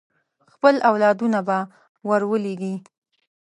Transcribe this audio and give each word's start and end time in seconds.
خپل 0.53 0.75
اولادونه 0.89 1.39
به 1.47 1.57
ور 2.07 2.21
ولېږي. 2.31 2.75